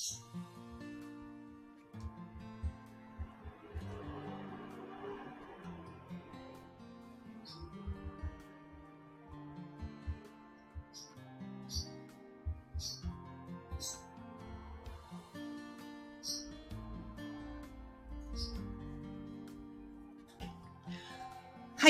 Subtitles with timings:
[0.00, 0.06] は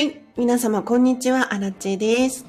[0.01, 0.21] い。
[0.35, 1.53] 皆様、こんにちは。
[1.53, 2.45] アラチェです。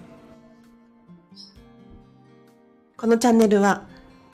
[2.97, 3.87] このチャンネルは、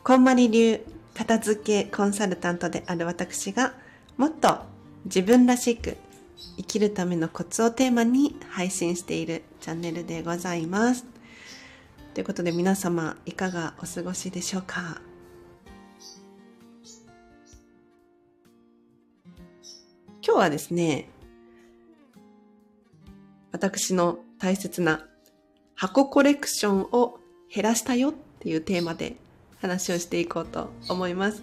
[0.02, 0.87] こんまり流
[1.18, 3.74] 片付けコンサルタントである私が、
[4.16, 4.60] もっと
[5.04, 5.96] 自分らしく
[6.58, 11.04] 生きるためのコツをテーマに配信しているチャンネルでございます。
[12.14, 15.00] ということで皆様、いかがお過ごしでしょうか？
[20.22, 21.08] 今日はですね、
[23.50, 25.04] 私の大切な
[25.74, 27.18] 箱コレクションを
[27.52, 29.16] 減らしたよっていうテーマで
[29.60, 31.42] 話をしていこうと思います。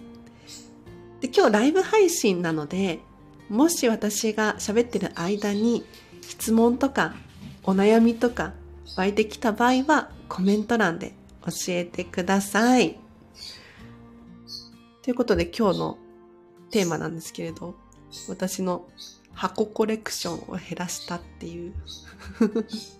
[1.20, 3.00] で今日ライブ配信なので、
[3.48, 5.84] もし私が喋ってる間に
[6.20, 7.14] 質問とか
[7.62, 8.52] お悩みとか
[8.96, 12.98] 湧いてきた場合はコメント欄で教えてください。
[15.02, 15.98] ということで今日の
[16.70, 17.76] テーマなんですけれど、
[18.28, 18.88] 私の
[19.32, 21.74] 箱コレクションを減らしたっていう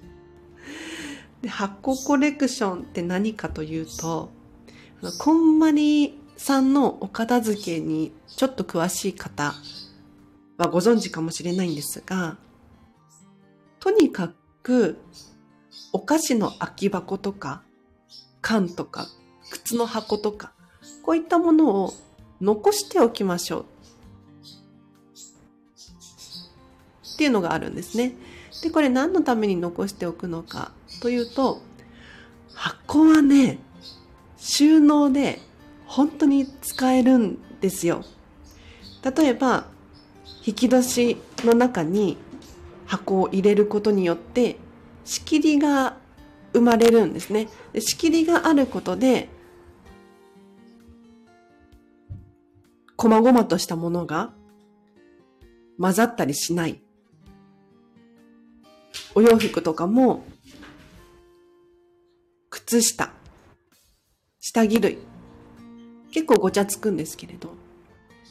[1.41, 4.31] で箱コレクションって何かというと
[5.19, 9.55] こんまりさんのお片付けにちょっと詳しい方
[10.59, 12.37] はご存知かもしれないんですが
[13.79, 14.99] とにかく
[15.93, 17.63] お菓子の空き箱とか
[18.41, 19.07] 缶とか
[19.51, 20.53] 靴の箱とか
[21.03, 21.93] こういったものを
[22.41, 23.65] 残しておきましょう
[27.15, 28.13] っていうのがあるんですね。
[28.63, 31.63] で、これ何のために残しておくのかというと、
[32.53, 33.59] 箱はね、
[34.47, 35.41] 収納で
[35.87, 38.05] 本当に使えるんですよ。
[39.03, 39.67] 例えば、
[40.47, 42.17] 引き出しの中に
[42.87, 44.57] 箱を入れることによって
[45.05, 45.97] 仕切りが
[46.53, 47.49] 生まれるんですね。
[47.77, 49.29] 仕切りがあることで、
[52.97, 54.33] 細々としたものが
[55.77, 56.81] 混ざったりしない。
[59.17, 60.25] お洋服とかも、
[62.49, 63.13] 靴下、
[64.49, 64.99] 下着類、
[66.13, 67.51] 結構ごちゃつくんですけれど、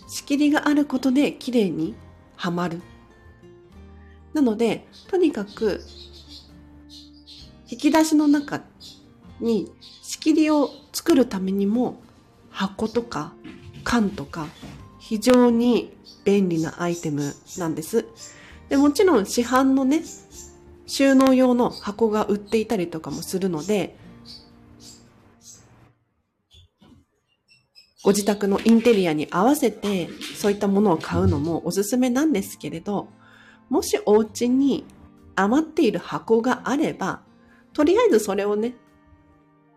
[0.08, 1.94] 仕切りがあることで綺麗に
[2.38, 2.82] はまる。
[4.34, 5.82] なので、とにかく、
[7.70, 8.62] 引き出しの中
[9.42, 9.70] に
[10.04, 12.02] 仕切りを作るためにも、
[12.50, 13.34] 箱とか
[13.84, 14.48] 缶とか、
[15.00, 18.06] 非常に便利なアイテムなんです。
[18.70, 20.02] でもちろん市販のね、
[20.88, 23.98] 収納用の箱が売っていたりとかもするので、
[28.06, 33.08] ご自宅のインテリアに合わせてそういったものを買うのもおすすめなんですけれど、
[33.68, 34.86] もしお家に
[35.36, 37.24] 余っている箱があれば、
[37.74, 38.76] とりあえずそれをね、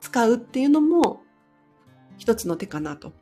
[0.02, 1.22] 使うっていうのも
[2.18, 3.14] 一つの手かなと。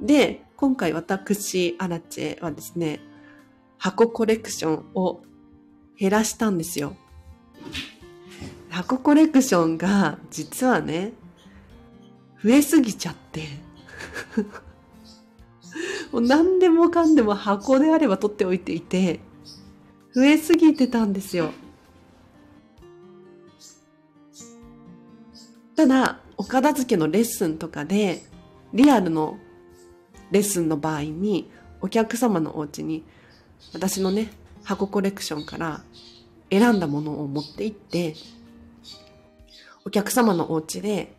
[0.00, 3.00] で、今回私、アラチェはですね、
[3.78, 5.22] 箱コレクションを
[5.98, 6.94] 減らしたんですよ。
[8.70, 11.14] 箱コレクションが実はね、
[12.44, 13.48] 増えすぎちゃって。
[16.12, 19.20] もう何でもかんでも箱であれば取っておいていて、
[20.14, 21.52] 増えすぎてたんですよ。
[25.74, 28.22] ただ、お片付けのレッスンとかで、
[28.74, 29.38] リアルの
[30.30, 31.50] レッスンの場合に、
[31.80, 33.04] お客様のお家に、
[33.72, 34.30] 私のね、
[34.62, 35.82] 箱コレクションから
[36.50, 38.14] 選んだものを持って行って、
[39.86, 41.14] お客様のお家で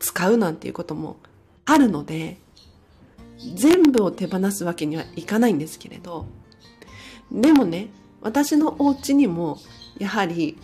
[0.00, 1.18] 使うなんていうことも
[1.64, 2.38] あるので、
[3.54, 6.26] 全部を手放すわけにはいかないんですけれど、
[7.30, 7.90] でもね、
[8.20, 9.58] 私のお家にも
[9.98, 10.58] やはり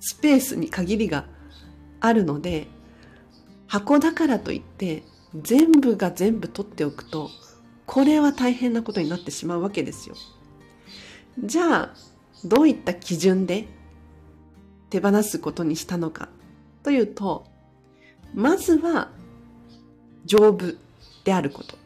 [0.00, 1.26] スペースに限りが
[2.00, 2.68] あるので、
[3.66, 5.02] 箱だからといって
[5.34, 7.30] 全部が全部取っておくと、
[7.86, 10.14] これは大変なことになってしまうわけですよ。
[11.42, 11.94] じゃあ、
[12.44, 13.66] どういった基準で
[14.90, 16.28] 手放すことにしたのか
[16.82, 17.46] というと、
[18.34, 19.10] まずは
[20.24, 20.74] 丈夫
[21.24, 21.76] であること。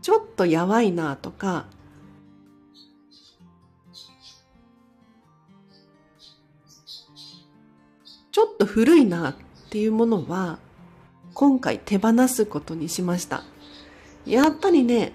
[0.00, 1.66] ちょっとやばいなとか、
[8.32, 9.34] ちょっと古いなっ
[9.70, 10.58] ていうものは、
[11.34, 13.44] 今回手放すことにしました。
[14.26, 15.12] やっぱりね、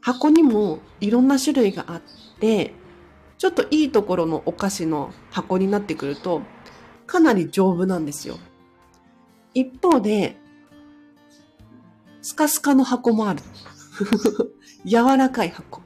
[0.00, 2.02] 箱にもいろんな種類があっ
[2.38, 2.72] て、
[3.36, 6.42] ちょっといいところのお菓子の箱になってくると、
[7.08, 8.38] かなり丈夫なんですよ。
[9.54, 10.36] 一方で、
[12.20, 13.40] スカスカの箱もある。
[14.84, 15.80] 柔らかい箱。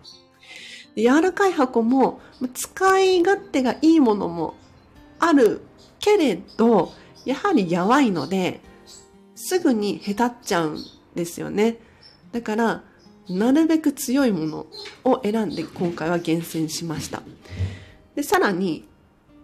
[0.96, 2.20] 柔らかい箱も
[2.52, 4.54] 使い勝手がいいものも
[5.20, 5.62] ある
[6.00, 6.92] けれど、
[7.24, 8.60] やはりやわいので、
[9.36, 10.78] すぐにへたっちゃうん
[11.14, 11.78] ですよね。
[12.32, 12.84] だから、
[13.28, 14.66] なるべく強いもの
[15.04, 17.22] を選んで今回は厳選しました。
[18.16, 18.88] で、さらに、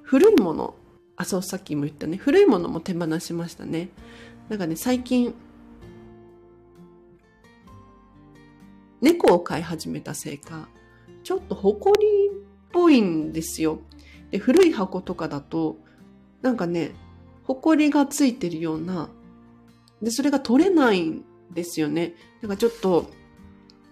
[0.02, 0.74] 古いもの。
[1.19, 2.17] あ、そう、さっきも言ったね。
[2.17, 3.91] 古いものも手放しましたね。
[4.49, 5.35] なんかね、最近、
[9.00, 10.69] 猫を飼い始めたせいか、
[11.25, 12.32] ちょっと埃っ
[12.70, 13.81] ぽいんですよ。
[14.31, 15.79] で、古い箱とかだと、
[16.41, 16.93] なんかね、
[17.43, 19.09] 埃がついてるような、
[20.00, 22.15] で、それが取れないんですよね。
[22.43, 23.11] なんかちょっと、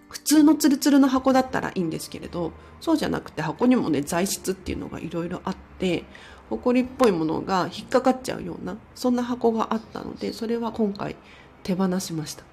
[0.07, 6.05] 普通のツルツルの箱だったらいいんですけれど、そうじゃなくて箱にもね、材質っていうのがいろいろあって、
[6.49, 11.15] 埃っぽいものが引っかかっちゃうような、そんな箱があったので、それは今回
[11.63, 12.43] 手放しました。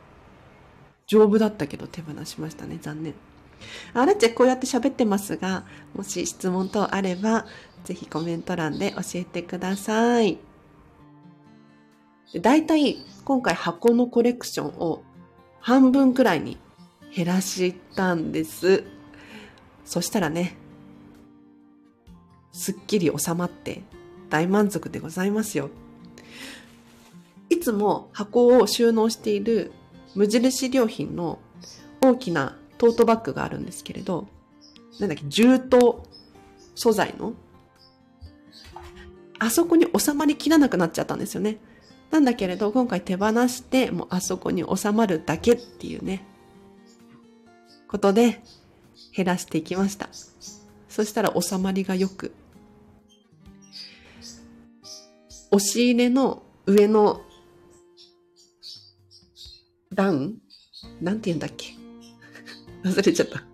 [1.06, 2.78] 丈夫だったけど手放しましたね。
[2.80, 3.14] 残念。
[3.92, 5.64] あらちこうやって喋ってますが、
[5.94, 7.46] もし質問等あれば、
[7.84, 10.38] ぜひコメント欄で教えてください。
[12.34, 15.02] だいたい今回箱のコレクションを
[15.60, 16.58] 半分くらいに
[17.14, 18.84] 減らしたんです。
[19.84, 20.56] そしたらね、
[22.54, 23.82] すっきり収まって
[24.30, 25.68] 大満足でございますよ。
[27.50, 29.72] いつも箱を収納している
[30.14, 31.40] 無印良品の
[32.00, 34.28] 大きなトートバッグがあるんですけれど、
[35.00, 35.96] なんだっけ、重刀
[36.74, 37.34] 素材の
[39.40, 41.58] あそこに収まりきらなくなっちゃったんですよね。
[42.12, 46.24] なんだけれど、今回手放して、もうあそこに収まるだけっていうね、
[47.88, 48.42] ことで
[49.14, 50.08] 減らしていきました。
[50.88, 52.32] そしたら収まりが良く、
[55.54, 57.20] 押し入れの上の
[59.92, 60.34] 段？
[61.00, 61.74] なんて言うんだっけ？
[62.82, 63.44] 忘れちゃった。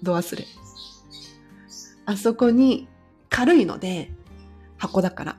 [0.00, 0.46] ど忘れ。
[2.06, 2.86] あそこに
[3.28, 4.12] 軽いので、
[4.76, 5.36] 箱だから、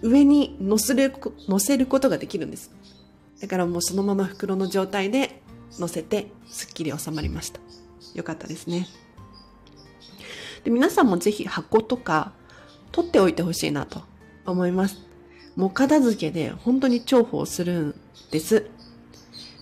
[0.00, 1.12] 上に乗せる、
[1.48, 2.70] 乗せることができるんです。
[3.40, 5.42] だからもうそのまま袋の状態で
[5.78, 7.58] 乗せて、すっきり収まりました。
[8.14, 8.86] よかったですね。
[10.62, 12.32] で皆さんもぜひ箱とか
[12.92, 14.02] 取っておいてほしいなと
[14.46, 15.11] 思います。
[15.56, 18.00] もう片付けで本当に重宝するん
[18.30, 18.70] です。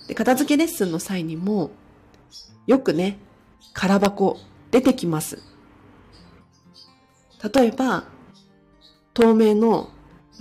[0.09, 1.71] で、片付けレッスンの際にも、
[2.67, 3.19] よくね、
[3.73, 4.39] 空箱
[4.71, 5.43] 出てきます。
[7.55, 8.05] 例えば、
[9.15, 9.91] 透明の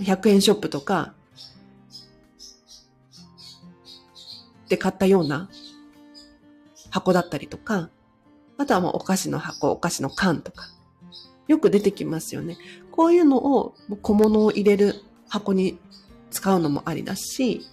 [0.00, 1.14] 100円ショップとか、
[4.68, 5.50] で買ったような
[6.90, 7.90] 箱だったりとか、
[8.56, 10.68] あとはもうお菓子の箱、お菓子の缶とか、
[11.48, 12.56] よく出てきますよね。
[12.92, 15.78] こういうのを小物を入れる箱に
[16.30, 17.64] 使うのもありだし、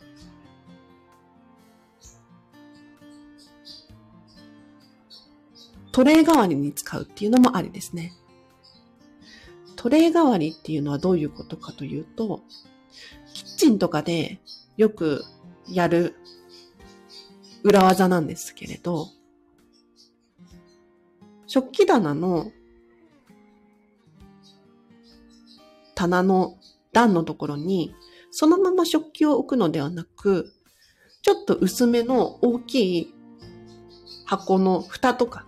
[5.92, 8.14] トレイ代わりに使うっていうのもありですね。
[9.76, 12.42] トレイ代わりっていうのはどういうことかというと、
[13.34, 14.40] キッチンとかで
[14.78, 15.24] よく
[15.68, 16.16] やる
[17.64, 19.08] 裏技なんですけれど、
[21.48, 22.52] 食器棚の
[25.96, 26.56] 棚の
[26.98, 27.94] 段のところに、
[28.32, 30.52] そのまま食器を置くのではなく、
[31.22, 33.14] ちょっと薄めの大きい
[34.26, 35.46] 箱の蓋とか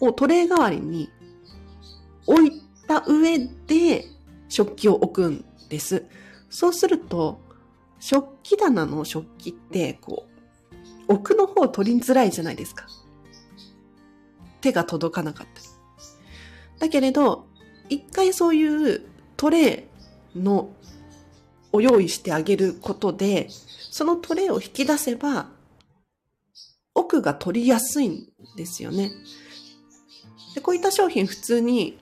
[0.00, 1.10] をトレイ代わりに
[2.26, 4.04] 置いた上で
[4.48, 6.06] 食器を置くんです。
[6.48, 7.40] そうすると、
[7.98, 10.26] 食器棚の食器って、こ
[11.08, 12.86] う、奥の方取りづらいじゃないですか。
[14.60, 15.66] 手が届かなかったり。
[16.78, 17.46] だけれど、
[17.88, 19.09] 一回そういう
[19.40, 19.84] トレ
[20.34, 20.68] イの
[21.72, 23.48] を用意してあげることで、
[23.90, 25.48] そのトレイを引き出せば、
[26.94, 28.28] 奥が取りやすいん
[28.58, 29.10] ですよね。
[30.54, 31.98] で、こういった商品普通に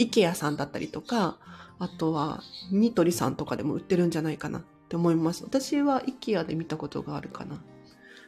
[0.00, 1.38] IKEA さんだったりとか、
[1.78, 5.44] あとはニトリさんとかでも売ってるんじゃないかなって思います。
[5.44, 7.62] 私は IKEA で見たことがあるかな。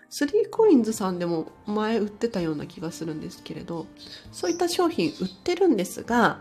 [0.09, 3.85] スリーコインズさんでも前売ってたような気がするんですけれど、
[4.33, 6.40] そういった商品売ってるんですが、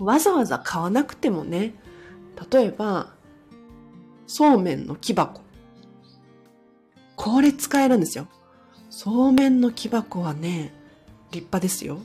[0.00, 1.74] わざわざ買わなくてもね、
[2.50, 3.12] 例えば、
[4.26, 5.42] そうめんの木箱。
[7.16, 8.26] これ使えるんですよ。
[8.88, 10.72] そうめんの木箱はね、
[11.30, 12.00] 立派ですよ。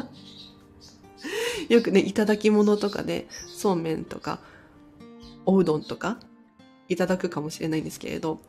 [1.68, 4.38] よくね、いただき物とかで、そうめんとか、
[5.46, 6.18] おうどんとか、
[6.88, 8.40] いただくかもしれないんですけれど、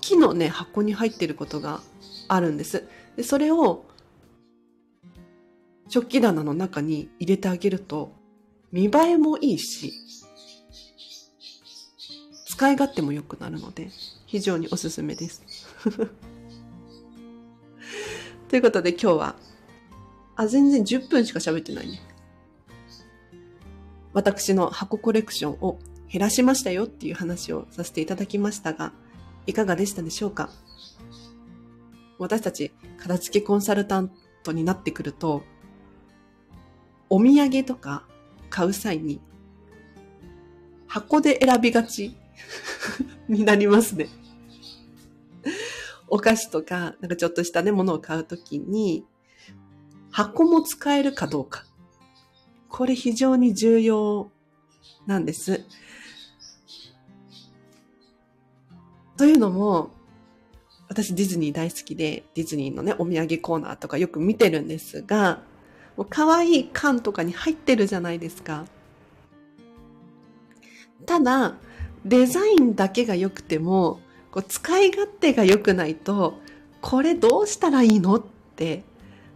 [0.00, 1.80] 木のね、箱に入ってることが
[2.28, 2.88] あるんです。
[3.16, 3.84] で、それを、
[5.88, 8.12] 食器棚の中に入れてあげると、
[8.72, 9.92] 見栄えもいいし、
[12.46, 13.90] 使い勝手も良くなるので、
[14.26, 15.42] 非常におすすめです。
[18.48, 19.36] ということで今日は、
[20.36, 22.00] あ、全然10分しか喋ってないね。
[24.12, 25.78] 私の箱コレクションを
[26.10, 28.92] 減らしましたよっていう話をさせていただきましたが、
[29.46, 30.50] いかがでしたでしょうか？
[32.18, 34.10] 私たち片付けコンサルタン
[34.42, 35.42] トになってくると、
[37.08, 38.04] お土産とか
[38.50, 39.20] 買う際に
[40.86, 42.16] 箱で選びがち
[43.28, 44.08] になりますね。
[46.08, 49.04] お菓子とか、なんかちょっとしたね、ものを買うときに、
[50.10, 51.64] 箱も使えるかどうか。
[52.68, 54.30] これ非常に重要
[55.06, 55.64] なんです。
[59.16, 59.90] というのも、
[60.88, 65.42] 私ディズニー大好きで、ディズニーのね、お土産コーナーとかよく見てるんですが、
[65.96, 68.66] もう可愛い缶とかに入ってるじゃないですか。
[71.06, 71.54] ただ、
[72.04, 74.00] デザインだけが良くても、
[74.30, 76.38] こう使い勝手が良くないと、
[76.80, 78.22] これどうしたらいいのっ
[78.56, 78.84] て、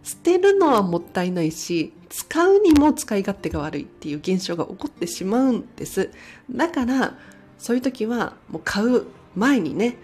[0.03, 6.09] 捨てるのはもったいないし、使うにも使い勝手が悪いっていう現象が起こってしまうんです。
[6.49, 7.17] だから、
[7.57, 9.97] そういう時はもう買う前にね、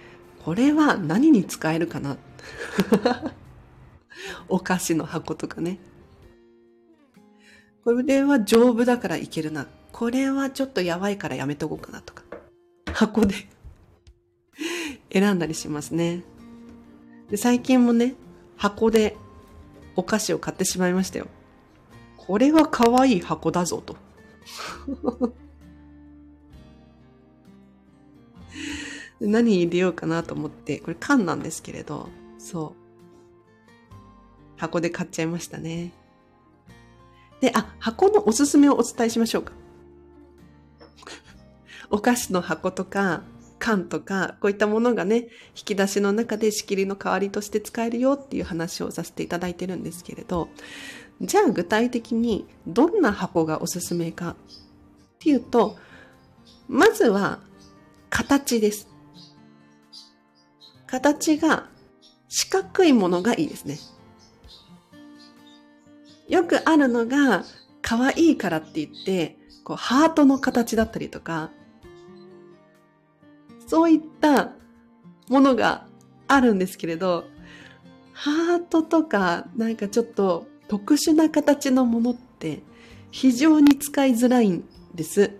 [0.44, 2.18] これは何に使えるかな
[4.48, 5.80] お菓子の箱とかね。
[7.88, 9.66] これは丈夫だからいけるな。
[9.94, 12.22] これはちょっとやばいからやめとこうかなとか。
[12.94, 13.34] 箱で
[15.10, 16.22] 選んだりしますね。
[17.30, 18.16] で、最近もね、
[18.58, 19.16] 箱で
[19.96, 21.28] お菓子を買ってしまいましたよ。
[22.18, 23.96] これは可愛い箱だぞと。
[29.22, 33.94] 何入れようかなと思って、これ缶なんですけれど、そう。
[34.58, 35.94] 箱で買っちゃいましたね。
[37.42, 39.54] で、あ、箱のおすすめをお伝えしましょうか。
[41.90, 43.24] お菓子の箱とか、
[43.60, 50.50] 缶とか、こういったものがね、引き出しの中で仕切りの代わりとして使えるよっていう話をさせていただいてるんですけれど、
[51.22, 54.36] じゃあ具体的にどんな箱がおすすめかっ
[55.20, 55.78] ていうと、
[56.68, 57.40] まずは
[58.10, 58.88] 形です。
[60.86, 61.70] 形が
[62.30, 63.78] 四角いものがいいですね。
[66.28, 67.44] よくあるのが、
[67.82, 71.52] 可愛いからって言って、こう、ハートの形だったりとか、
[73.66, 74.54] そういった
[75.30, 75.88] ものが
[76.28, 77.26] あるんですけれど、
[78.14, 82.64] ハートとか、なんかちょっと特殊な形のものって
[83.12, 84.66] 非常に使いづらいん
[84.96, 85.32] です。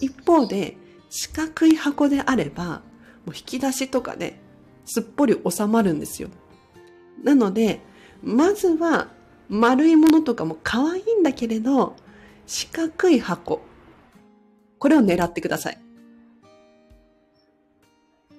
[0.00, 0.76] 一方で、
[1.08, 2.82] 四角い箱であれば、
[3.24, 4.40] もう引き出しとかで
[4.84, 6.28] すっぽり収まるんですよ。
[7.22, 7.80] なので、
[8.22, 9.08] まずは
[9.48, 11.96] 丸いものとかも可愛いんだけれど、
[12.46, 13.60] 四角い箱。
[14.78, 15.78] これを狙ってください。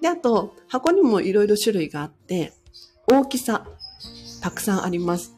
[0.01, 2.53] で、あと、箱にもいろいろ種類があって、
[3.07, 3.65] 大きさ、
[4.41, 5.33] たくさんあります。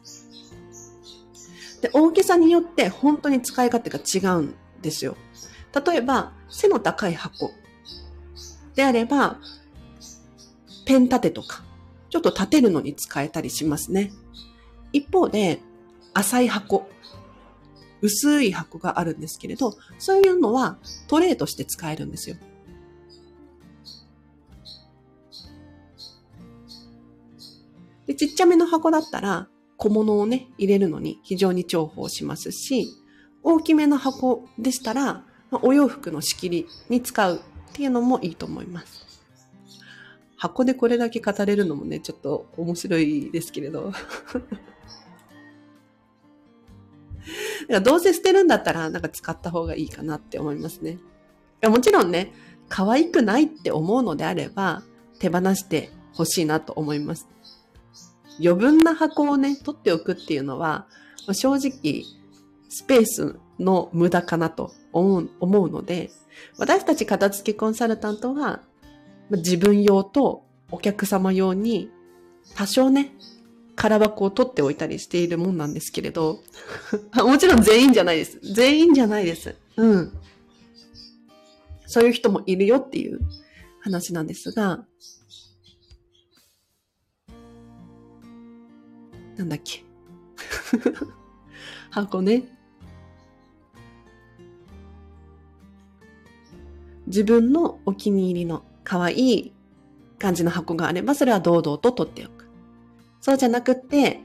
[1.80, 5.16] で、大きさによって本当に使い勝手が違うんですよ。
[5.86, 7.52] 例えば、背の高い箱
[8.74, 9.38] であれば、
[10.84, 11.62] ペン立てとか、
[12.10, 14.12] ちょっと立てるのに使えたりしますね。
[14.92, 15.60] 一方で、
[16.12, 16.88] 浅い箱、
[18.02, 22.36] 薄い箱があるんですけれど、そういうのはトレーとして使えるんですよ。
[28.06, 32.88] で、ちっちゃめの箱だったら小物をね、入れるのに非常に重宝しますし、
[33.42, 35.24] 大きめの箱でしたら、
[35.62, 37.40] お洋服の仕切りに使うっ
[37.72, 39.06] ていうのもいいと思います。
[40.36, 43.92] 箱でこれだけ語れるのもね、ちょっと面白いですけれど。
[47.78, 50.98] どうせ捨てるんだったら、なんか使った方がいいかなって思いますね。
[51.62, 52.32] もちろんね、
[52.68, 54.82] 可愛くないって思うのであれば、
[55.20, 57.28] 手放してほしいなと思います。
[58.40, 60.86] 余分な箱をね、取っておくっていうのは、
[61.32, 62.04] 正直、
[62.68, 66.10] スペースの無駄かなと思う思うので、
[66.58, 68.62] 私たち片付けコンサルタントは、
[69.30, 71.90] 自分用とお客様用に
[72.54, 73.12] 多少ね、
[73.80, 76.42] 空箱を取っておいたりしているもんなんですけれど、
[77.16, 78.38] もちろん全員じゃないです。
[78.42, 79.56] 全員じゃないです。
[79.78, 80.12] うん。
[81.86, 83.20] そういう人もいるよっていう
[83.80, 84.84] 話なんですが、
[89.38, 89.82] なんだっけ。
[91.88, 92.44] 箱ね。
[97.06, 99.52] 自分のお気に入りの可愛い
[100.18, 102.39] 感じの箱があれば、それは堂々と取っておく。
[103.20, 104.20] そうじゃなくって、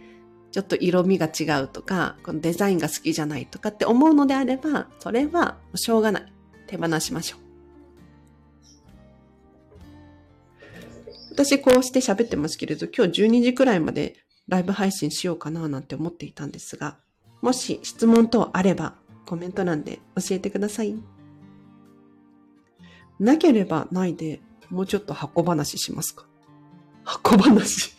[0.52, 6.34] ちょっと色味が違うとか、このデザインが好きじゃないとかって思うのであれば、それはしょうがない。
[6.68, 7.40] 手放しましょう。
[11.32, 14.16] 私こうして喋ってますけれど、今日12時くらいまで
[14.48, 16.98] ライブ配信しようかななんて思っていたんですが、
[17.42, 20.96] もし質問等あればコメント欄で教えてください。
[23.20, 26.26] なければないで、もうちょっと箱話しますか？
[27.04, 27.95] 箱話？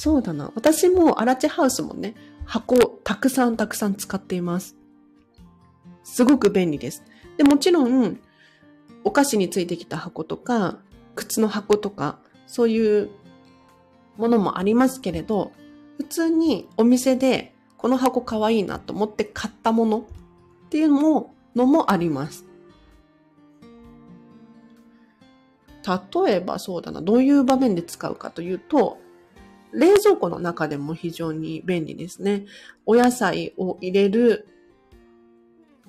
[0.00, 0.52] そうだな。
[0.54, 2.14] 私もアラチハウスもね、
[2.44, 4.76] 箱たくさんたくさん使っています。
[6.04, 7.02] すごく便利です。
[7.36, 8.20] で、もちろん、
[9.02, 10.78] お菓子についてきた箱とか、
[11.16, 13.10] 靴の箱とか、そういう
[14.18, 15.50] ものもありますけれど、
[15.96, 19.98] 普通にお店でこの箱かわいいなと思って買ったもの
[20.66, 22.44] っていうのものもあります。
[25.84, 28.98] 例えばそうだな、どういう場面で使うかというと、
[29.72, 32.46] 冷蔵庫の中でも非常に便利ですね。
[32.86, 34.48] お野菜を入れる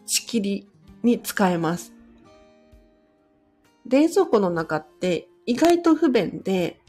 [0.05, 0.69] 仕切り
[1.03, 1.93] に使えます。
[3.87, 6.79] 冷蔵庫の中って意外と不便で、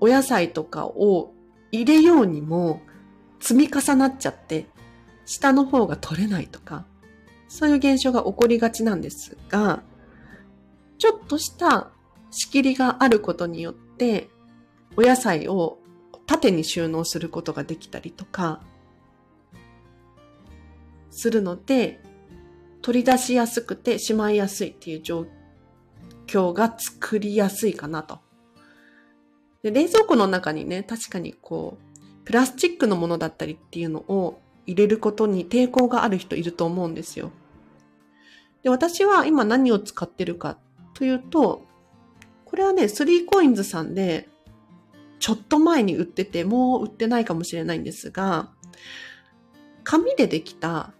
[0.00, 1.32] お野菜とかを
[1.70, 2.82] 入れようにも
[3.40, 4.66] 積み重なっちゃって、
[5.26, 6.86] 下の方が取れないとか、
[7.48, 9.82] そういう現象が起こりがちなんですが、
[10.98, 11.90] ちょっとした
[12.36, 14.28] 仕切りがあることによって、
[14.96, 15.78] お野菜を
[16.26, 18.60] 縦に収納することができたりとか、
[21.10, 22.00] するので、
[22.82, 25.26] 取り出しやすくてしまいやすいっていう状
[26.26, 28.18] 況が作りやすいかなと。
[29.62, 37.30] で冷蔵庫の中にね、確かにこう、プラスチックのものだったりっていうのを入れることに抵抗がある人いると思うんですよ。
[38.64, 40.58] で、私は今何を使ってるか
[40.94, 41.64] というと、
[42.54, 44.28] これはね、3コインズさんで、
[45.18, 48.52] ちょっと前に売ってて、もう売ってないかもしれないんですが、
[49.82, 50.92] 紙でできた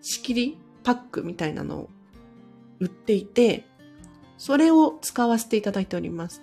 [0.00, 1.90] 仕切りパックみたいなのを
[2.80, 3.64] 売っていて、
[4.38, 6.42] それを使わせていただいております。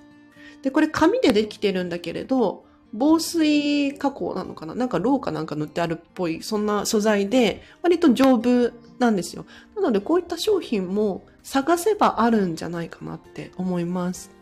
[0.61, 2.63] で、これ紙でできてるんだけれど、
[2.93, 4.73] 防水加工なのかな？
[4.73, 9.45] なんかローかなんか塗ってあるっぽい、そんな素材で、割と丈夫なんですよ。
[9.75, 14.33] なので、こういった商品も探せばあるんじゃないかなって思います。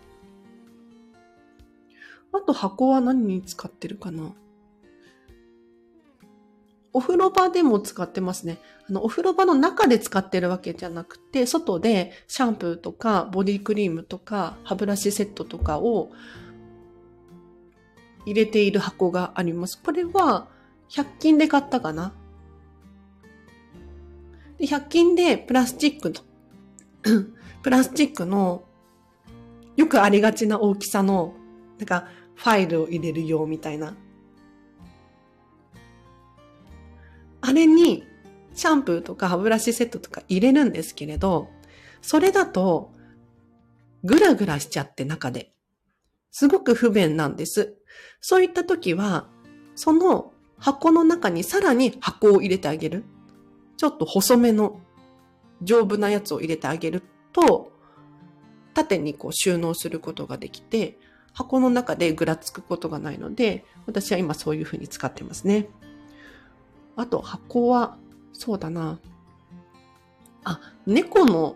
[2.33, 4.33] あと箱は何に使ってるかな？
[6.95, 8.59] お風呂場でも使ってますね。
[8.87, 16.11] あの、お風呂場の中で使ってるわけじゃなくて、外でシャンプーとかボディクリームとか歯ブラシセットとかを
[18.25, 19.81] 入れている箱があります。
[19.81, 20.47] これは
[20.89, 22.13] 100均で買ったかな？
[24.59, 26.21] で100均でプラスチックの
[27.63, 28.65] プラスチックの
[29.75, 31.33] よくありがちな大きさの、
[31.79, 32.07] なんか
[32.43, 33.95] ファイルを入れるよみたいな
[37.41, 38.03] あれに
[38.53, 41.49] シャンプーとか歯ブラシセットとか入れるんですけれど、
[42.01, 42.91] それだと
[44.03, 45.51] グラグラしちゃって中で。
[46.31, 47.75] すごく不便なんです。
[48.21, 49.27] そういった時は、
[49.75, 53.03] その箱の中にさらに箱を入れてあげる。
[53.77, 54.79] ちょっと細めの
[55.61, 57.03] 丈夫なやつを入れてあげる
[57.33, 57.71] と、
[58.73, 60.97] 縦にこう収納することができて、
[61.33, 65.67] 箱の中でぐらつくことがないので、私は今そういうふうに使ってますね。
[66.95, 67.97] あと箱は、
[68.33, 68.99] そうだな。
[70.43, 71.55] あ、猫の、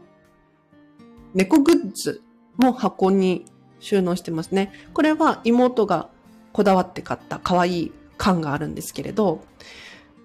[1.34, 2.22] 猫グッズ
[2.58, 3.46] も箱に
[3.80, 4.72] 収納してますね。
[4.94, 6.10] これは妹が
[6.54, 9.42] こだわって買った可愛い缶があるんですけれど、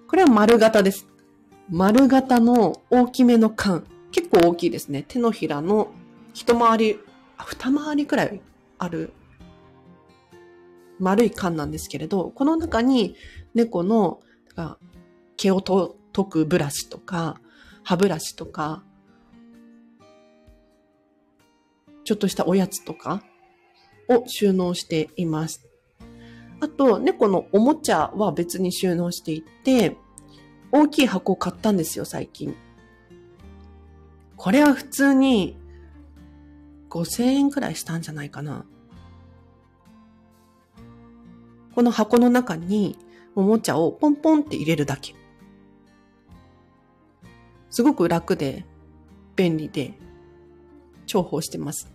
[0.07, 1.07] これは丸型です。
[1.69, 3.85] 丸型の大きめの缶。
[4.11, 5.03] 結構大きいですね。
[5.07, 5.91] 手のひらの
[6.33, 6.99] 一回り、
[7.37, 8.41] 二回りくらい
[8.79, 9.13] ある
[11.03, 13.15] 丸い缶なんですけれど、この中に
[13.53, 14.21] 猫の
[15.37, 17.41] 毛をと解くブラシとか、
[17.83, 18.83] 歯ブラシとか、
[22.05, 23.23] ちょっとしたおやつとか
[24.09, 25.67] を収納しています。
[26.59, 29.97] あと、猫のおもちゃは別に収納していて、
[30.71, 32.55] 大きい箱を買ったんですよ、最近。
[34.37, 35.57] これは普通に
[36.89, 38.65] 5000円くらいしたんじゃないかな。
[41.75, 42.97] この箱の中に
[43.35, 45.15] おもちゃをポンポンって入れるだけ。
[47.69, 48.65] すごく楽で
[49.35, 49.93] 便利で
[51.07, 51.91] 重宝してます。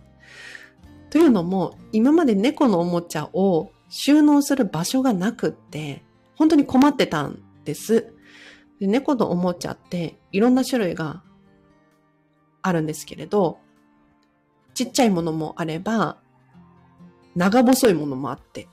[1.09, 6.03] というのも、今まで猫のおもちゃを収納する場所がなくって、
[6.35, 8.13] 本当に困ってたんです。
[8.79, 11.23] で猫のおもちゃっていろんな種類が
[12.61, 13.59] あるんですけれど、
[14.73, 16.17] ちっちゃいものもあれば、
[17.35, 18.67] 長細いものもあって。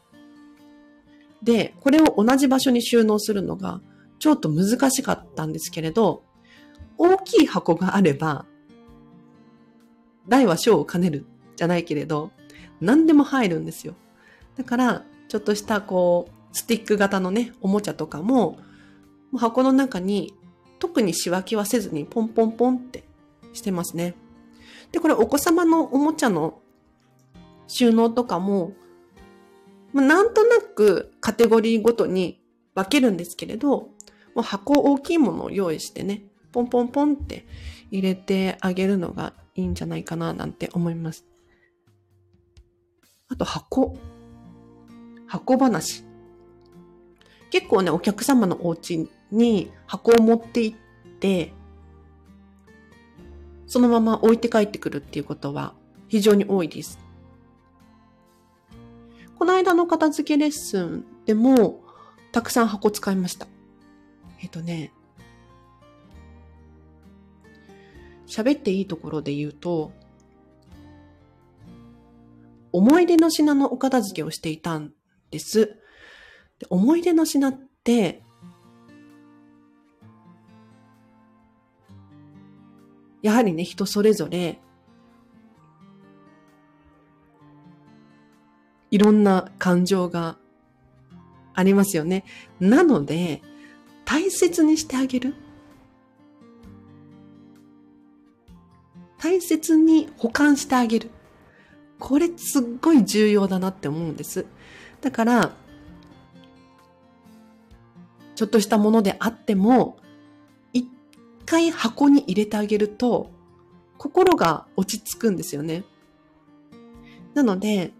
[1.46, 3.80] で、これを同じ場所に収納するのが
[4.18, 6.24] ちょっと難しかったんですけれど、
[6.98, 8.46] 大きい箱があれば、
[10.26, 12.32] 大は小を兼ねるじゃないけれど、
[12.80, 13.94] 何でも入るんですよ。
[14.56, 18.58] だから、ちょっとしたこう、スティック型のね、おもちゃとかも、
[19.36, 20.34] 箱の中に
[20.80, 23.04] 特に仕分けはせずにポンポンポンって
[23.52, 24.16] してますね。
[24.90, 26.60] で、これお子様のおもちゃの
[27.68, 28.72] 収納とかも、
[29.96, 32.38] ま、なんとなくカテゴリーごとに
[32.74, 33.88] 分けるんですけれど、も
[34.36, 37.46] う箱大きいものを用意してね、ポンポンポンって
[37.90, 41.24] 入れてあげるのがいいんじゃないかななんて思います。
[43.28, 43.96] あと箱。
[45.26, 46.04] 箱話。
[47.50, 50.78] 結構ね、お客様のお家に箱を持って行っ
[51.20, 51.54] て、
[53.66, 55.72] そのまま置いて帰ってくるっていうことは
[56.08, 57.05] 非常に多いです。
[59.38, 61.80] この間の片付けレッスンでも
[62.32, 63.46] たくさん箱使いました。
[64.42, 64.92] えっとね、
[68.26, 69.92] 喋っていいところで言うと、
[72.72, 74.92] 思い出の品のお片付けをしていたん
[75.30, 75.66] です。
[76.58, 78.22] で思い出の品って、
[83.22, 84.60] やはりね、人それぞれ、
[88.90, 90.36] いろんな感情が
[91.54, 92.24] ありますよね。
[92.60, 93.42] なので、
[94.04, 95.34] 大切にしてあげる。
[99.18, 101.10] 大切に保管してあげる。
[101.98, 104.46] これすっごい重要だなって思うんです。
[105.00, 105.52] だから、
[108.34, 109.96] ちょっとしたものであっても、
[110.72, 110.88] 一
[111.46, 113.30] 回箱に入れてあげると、
[113.98, 115.84] 心が落ち着くんですよね。
[117.34, 117.92] なので、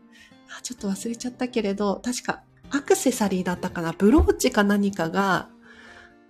[0.57, 5.49] あちょっと忘れちゃったけれど、確かアクセサリーだったかな、ブローチか何かが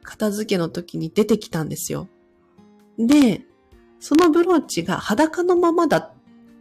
[0.02, 2.08] 片付けの時に出てきたんですよ。
[2.98, 3.42] で、
[4.00, 6.12] そのブローチが裸のままだっ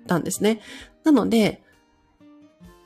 [0.07, 0.61] たんですね。
[1.03, 1.63] なので、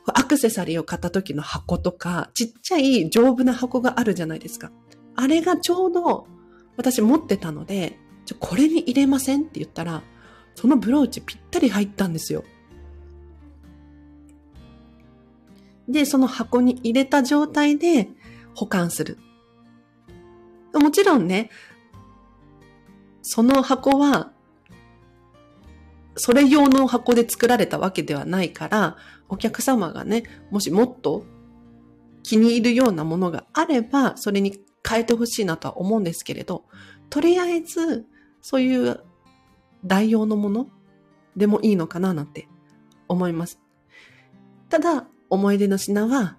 [0.05, 4.71] アクセサリーを買った時の箱とか、ちっちゃい丈夫な箱があるじゃないですか。
[5.15, 6.25] あれがちょうど
[6.77, 9.41] 私持ってたので、ちょこれに入れません？
[9.41, 10.01] って言ったら、
[10.55, 12.43] そのブローチぴったり入ったんですよ。
[15.89, 18.09] で、その箱に入れた状態で
[18.55, 19.17] 保管する。
[20.73, 21.49] もちろんね、
[23.21, 24.31] その箱は
[26.19, 28.97] それ用の箱で作られたわけではないから、
[29.29, 31.23] お客様がね、もしもっと
[32.23, 36.65] 気に入るようなものがあれば、それに変えてほしいなとは思うんですけれど、
[37.09, 38.05] とりあえず、
[38.41, 38.99] そういう
[39.85, 40.67] 代用のもの
[41.37, 42.49] でもいいのかななんて
[43.07, 43.61] 思います。
[44.67, 46.35] ただ、思い出の品は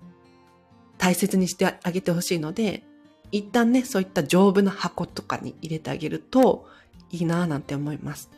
[0.98, 2.84] 大切にしてあげてほしいので、
[3.32, 6.66] 一旦ね、そういった丈夫な箱とかに入れてあげると
[7.10, 8.30] いいなぁなんて思います。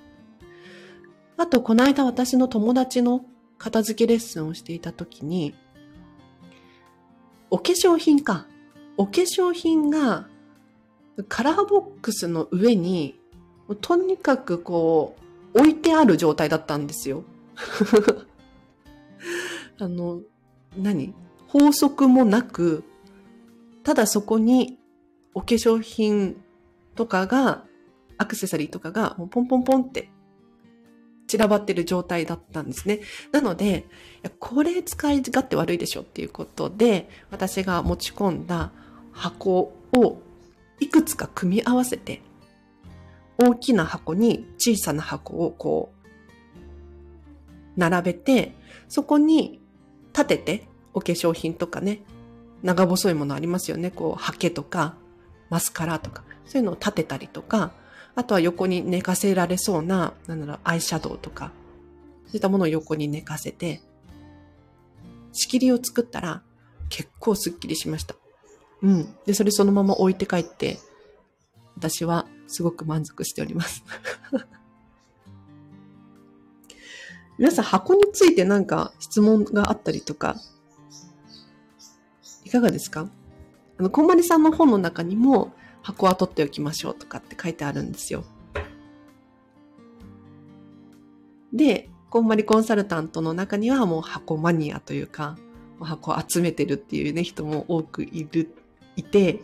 [1.36, 3.24] あと、この間私の友達の
[3.58, 5.54] 片付けレッスンをしていた時に、
[7.50, 8.46] お化粧品か。
[8.96, 10.28] お化粧品が
[11.28, 13.18] カラーボックスの上に、
[13.80, 15.16] とにかくこ
[15.54, 17.24] う、置いてある状態だったんですよ。
[19.78, 20.20] あの、
[20.76, 21.14] 何？
[21.48, 22.84] 法則もなく、
[23.82, 24.78] ただそこに
[25.34, 26.42] お化粧品
[26.94, 27.64] とかが、
[28.18, 30.08] アクセサリーとかがポンポンポンって
[31.26, 33.00] 散らばってる状態だったんですね。
[33.32, 33.86] なので、
[34.38, 38.70] これ使い勝手悪いでしょっていうことで、私が持ち込んだ
[39.10, 40.18] 箱を
[40.78, 42.22] いくつか組み合わせて、
[43.38, 46.02] 大きな箱に小さな箱をこう、
[47.76, 48.54] 並べて、
[48.88, 49.61] そこに
[50.12, 52.02] 立てて、お化粧品とかね、
[52.62, 53.90] 長細いものありますよね。
[53.90, 54.94] こう、ハケとか、
[55.50, 57.72] マスカラとか、そういうのを立てたりとか、
[58.14, 61.52] あとは横に寝かせられそうな、なんだろう、アイシャドウとか、
[62.26, 63.82] そういったものを横に寝かせて、
[65.32, 66.42] 仕切りを作ったら
[66.88, 68.14] 結構スッキリしました。
[68.82, 69.14] うん。
[69.24, 70.78] で、それそのまま置いて帰って、
[71.76, 73.82] 私はすごく満足しております。
[77.42, 80.36] 皆さん箱についてなんか質問があったりとか、
[82.44, 83.08] いかがですか？
[83.78, 85.52] あの、こんまりさんの本の中にも、
[85.82, 88.22] 箱は取っておきましょうとかって書いてあるんですよ。
[91.52, 95.36] で、こんまりコンサルタントの中にはもう箱マニアというか、
[95.80, 98.54] 箱を集めてるっていうね、人も多くいる、
[98.94, 99.42] いて、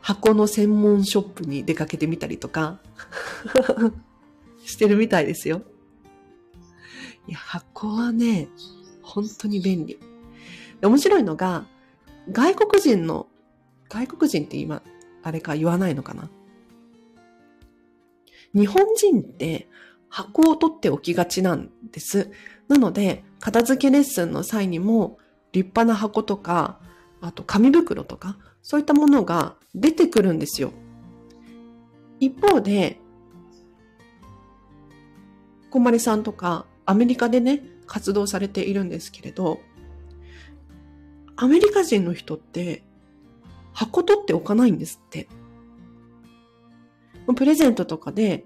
[0.00, 2.78] 箱の専門ショップに出かけてみたりとか
[4.64, 5.62] してるみたいですよ。
[7.26, 8.48] いや、箱はね、
[9.02, 9.98] 本当に便利。
[10.82, 11.66] 面白いのが、
[12.30, 13.26] 外国人の、
[13.88, 14.82] 外国人って今、
[15.22, 16.28] あれか言わないのかな？
[18.54, 19.68] 日本人って
[20.08, 22.30] 箱を取っておきがちなんです。
[22.68, 25.18] なので、片付けレッスンの際にも
[25.52, 26.78] 立派な箱とか、
[27.20, 30.72] あと紙袋とか、そういったものが出てくるんですよ。
[32.20, 33.00] 一方で、
[35.70, 39.60] こまりさんとかアメリカでね、活動されているんですけれど、
[41.36, 42.84] アメリカ人の人って
[43.72, 45.28] 箱取っておかないんですって。
[47.34, 48.44] プレゼントとかで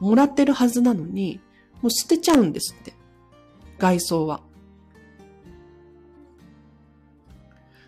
[0.00, 1.40] もらってるはずなのに、
[1.82, 2.94] もう捨てちゃうんですって。
[3.78, 4.42] 外装は。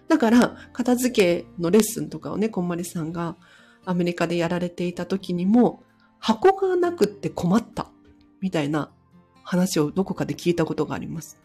[0.06, 3.36] だから、片付けのレッスンとかをね、こんまりさんが
[3.84, 5.82] アメリカでやられていた時にも、
[6.18, 7.90] 箱がなくって困った、
[8.40, 8.90] みたいな
[9.48, 11.40] 話をどこかで聞いたことがあります。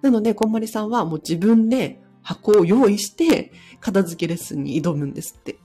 [0.00, 5.58] なので、こんまりさんはもう自分で箱を用意して、片付けレッスンに挑むんですって。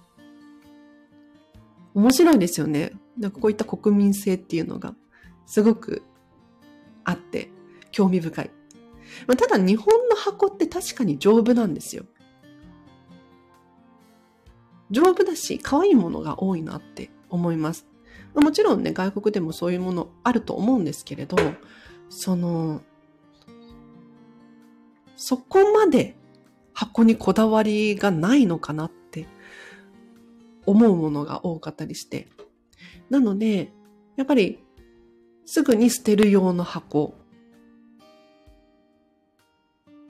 [1.94, 2.94] 面白いですよね。
[3.16, 4.96] なんかこういった国民性っていうのが、
[5.46, 6.02] すごく
[7.04, 7.52] あって、
[7.92, 8.52] 興味深い。
[9.28, 12.06] まあ、ただ日本の箱って確かに丈夫なんですよ。
[14.90, 17.89] 丈夫だし、可愛いものが多いなって思います。
[18.36, 21.38] もちろんね、外国でもそういうものあると思うんですけれど、
[22.10, 22.82] その、
[25.16, 26.16] そこまで
[26.74, 29.28] 箱にこだわりがないのかなって
[30.66, 32.28] 思うものが多かったりして。
[33.10, 33.72] なので、
[34.16, 34.64] やっぱり
[35.46, 37.16] すぐに捨てる用の箱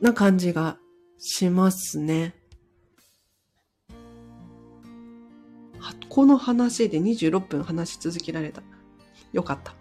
[0.02, 0.78] な感じが
[1.18, 2.36] しますね。
[6.20, 8.62] 箱の話で26分話し続けられた。
[9.32, 9.74] よかった。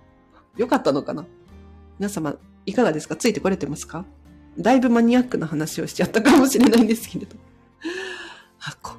[0.57, 1.27] よかったのかな？
[1.99, 3.17] 皆様、いかがですか？
[3.17, 4.05] ついてこれてますか？
[4.57, 7.35] だいぶマニアックな話をしちゃったかもしれないんですけれど。
[8.57, 8.93] 箱。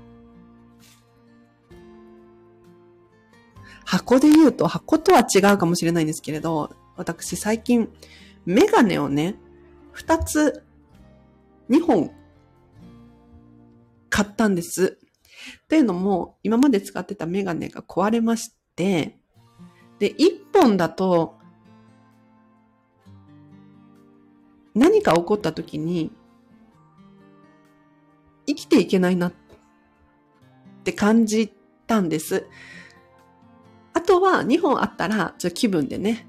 [3.85, 7.87] 箱で言うと、箱とは違うかもしれないんですけれど、私最近、
[8.45, 9.35] メガネをね、
[9.93, 10.61] 二つ
[11.69, 12.11] 2本
[14.09, 14.98] 買ったんです。
[15.67, 19.19] というのも、今まで使ってたメガネが壊れまして、
[19.99, 21.37] で、1本だと、
[24.73, 26.11] 何か起こった時に、
[28.47, 29.33] 生きていけないなっ
[30.83, 31.53] て感じ
[31.85, 32.47] たんです。
[33.93, 36.28] あとは2本あったら、ちょっと気分でね、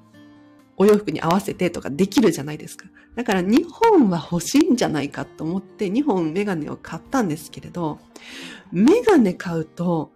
[0.80, 2.86] お洋服に合わせてとかできるじゃないですか。
[3.14, 7.98] だから2本は欲しいんじゃないかと思って2本メガネを買ったんですけれど、
[8.72, 10.10] メガネ買うと、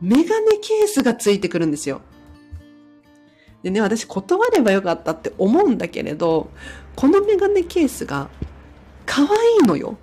[0.00, 2.00] メガネケースがついてくるんですよ。
[3.62, 6.48] でね、私断ればよかったって思うんだけれど、
[6.96, 8.30] このメガネケースが
[9.04, 9.28] 可愛
[9.62, 9.98] いのよ。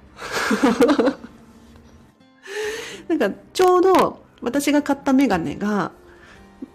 [3.09, 5.91] なんかちょうど私が買ったメガネが、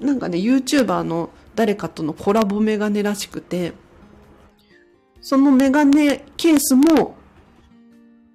[0.01, 3.73] なんかね、YouTuber の誰かとのコラボメガネらしくて、
[5.21, 7.17] そのメガネケースも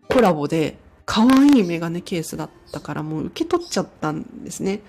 [0.09, 4.81] コラボで可愛いメガネケースだったからもう受け取っちゃったんですね。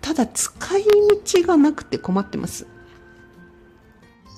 [0.00, 2.66] ただ使い道がなくて困ってます。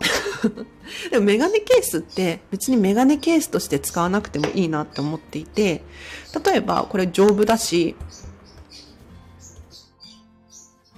[1.10, 5.82] でもメガネケースって別にメガネケースとして使わなくてもいいなって思っていて、
[6.44, 7.96] 例えばこれ丈夫だし、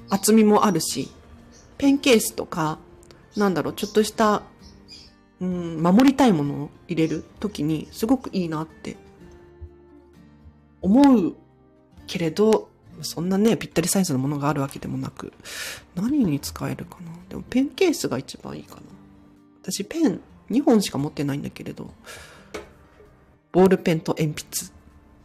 [0.09, 1.11] 厚みもあるし、
[1.79, 2.79] ペンケースとか、
[3.37, 4.43] なんだろう、ちょっとした
[5.41, 8.97] うん、守りたいものを入れるときにすごくいいなって
[10.81, 11.37] 思う
[12.07, 12.69] けれど、
[13.03, 15.33] そんなね、ぴったりサイズのものがあるわけでもなく、
[15.95, 18.83] 何に使えるかなでもペンケースが一番いいかな。
[19.63, 21.93] 私ペン2本しか持ってないんだけれど、
[23.53, 24.73] ボールペンと鉛筆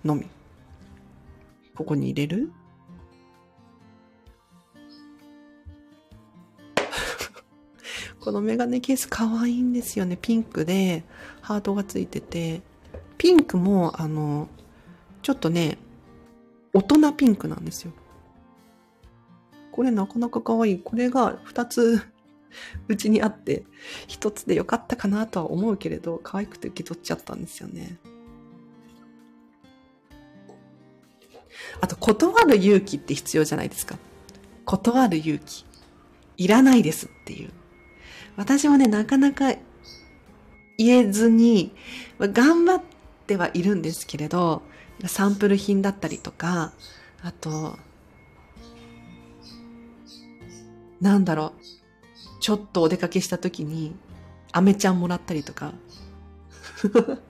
[0.03, 0.27] のみ。
[1.75, 2.51] ここに入れる
[8.23, 10.17] このメガネケース可愛いんですよね。
[10.19, 11.03] ピンクで
[11.41, 12.61] ハートがついてて。
[13.17, 14.47] ピンクも、あの、
[15.21, 15.77] ちょっとね、
[16.73, 17.91] 大人ピンクなんですよ。
[19.73, 20.79] これなかなか可愛い。
[20.79, 22.01] これが2つ
[22.87, 23.65] うちにあって、
[24.07, 27.97] 1つでよかったかなとは思うけれど、可愛くて受け取っちゃったんですよね。
[31.81, 33.97] あと、断る勇気って必要じゃないですか。
[34.63, 35.65] 断る勇気。
[36.37, 37.51] いらないですっていう。
[38.35, 39.53] 私もね、なかなか
[40.77, 41.71] 言えずに、
[42.19, 42.81] 頑張っ
[43.27, 44.61] てはいるんですけれど、
[45.05, 46.73] サンプル品だったりとか、
[47.21, 47.77] あと、
[51.01, 53.95] なんだろう、ちょっとお出かけした時に、
[54.51, 55.73] アメちゃんもらったりとか。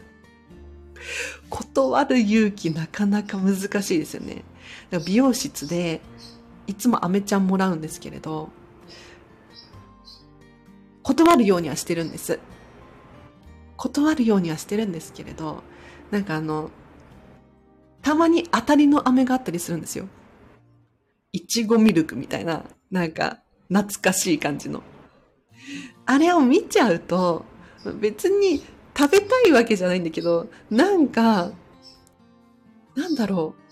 [1.50, 4.44] 断る勇気なかなか難しいですよね。
[5.06, 6.02] 美容室で
[6.68, 8.50] いつもアメちゃんもらうんですけれど、
[11.04, 12.40] 断るようにはしてるんです。
[13.78, 15.62] 断るようにはしてるんですけれど、
[16.12, 16.72] なんかあの、
[18.02, 20.08] たまに当たりの飴があったりするんですよ。
[21.32, 24.84] いちごミルクみたいな、なんか懐かしい感じの。
[26.06, 27.46] あれを見ちゃうと、
[28.00, 28.64] 別に
[28.98, 31.52] 食べたいわけじゃないんだけど、なんか、
[32.96, 33.64] なんだろう。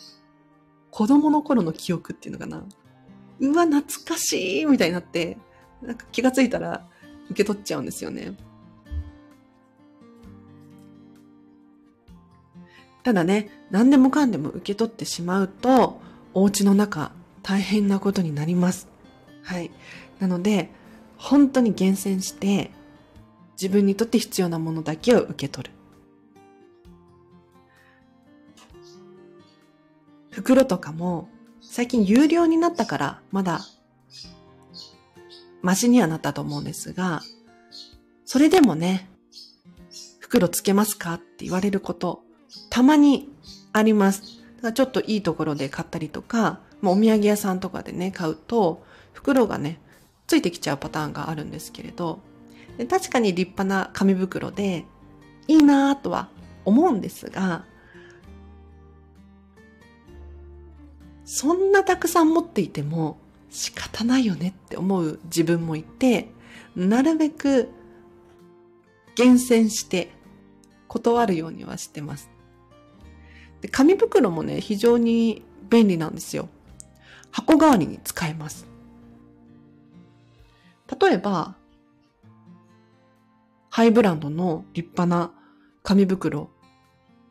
[0.89, 2.65] 子供の頃の記憶っていうのかな。
[3.39, 5.37] うわ、懐かしいみたいになって、
[5.81, 6.87] なんか気がついたら
[7.31, 8.35] 受け取っちゃうんですよね。
[13.03, 15.99] ただね、何でもかんでも受け取ってしまうと、
[16.33, 18.87] お家の中大変なことになります。
[19.43, 19.71] はい。
[20.19, 20.69] なので、
[21.17, 22.71] 本当に厳選して、
[23.53, 25.73] 自分にとって必要なものだけを受け取る。
[30.29, 31.29] 袋とかも、
[31.61, 33.61] 最近有料になったから、まだ、
[35.61, 37.21] マシにはなったと思うんですが、
[38.25, 39.09] それでもね、
[40.19, 42.21] 袋つけますかって言われること、
[42.69, 43.29] たまに
[43.73, 44.21] あります。
[44.57, 49.79] だからちょっといいところで買ったりとか、まあ、お土産屋さんとかでね、買うと、袋がね、
[50.27, 52.21] ついてきちゃうパターンがあるんですけれど、
[52.77, 54.85] で確かに立派な紙袋で、
[55.47, 56.29] いいなぁとは
[56.63, 57.65] 思うんですが、
[61.25, 63.17] そんなたくさん持っていても
[63.51, 66.29] 仕方ないよねって思う自分もいて、
[66.75, 67.69] なるべく
[69.15, 70.11] 厳選して
[70.87, 72.29] 断るようにはしてます。
[73.61, 76.49] で紙袋もね、非常に便利なんですよ。
[77.31, 78.65] 箱代わりに使えます。
[80.99, 81.55] 例えば、
[83.69, 85.31] ハイブランドの立派な
[85.83, 86.49] 紙袋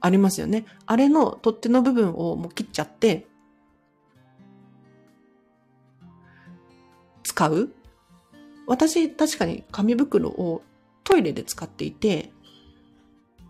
[0.00, 0.64] ありますよね。
[0.86, 3.26] あれの取っ手の部分をもう切っちゃって、
[7.40, 7.72] 使う？
[8.66, 10.60] 私、確かに紙袋を
[11.04, 12.32] トイレで使っていて、